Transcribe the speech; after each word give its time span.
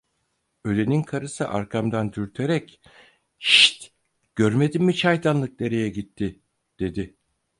Ölenin 0.63 1.03
karısı 1.03 1.47
arkamdan 1.49 2.13
dürterek: 2.13 2.81
"Hişt, 3.39 3.91
görmedin 4.35 4.83
mi 4.85 4.95
çaydanlık 4.95 5.59
nereye 5.59 5.89
gitti?" 5.89 6.39
dedi. 6.79 7.15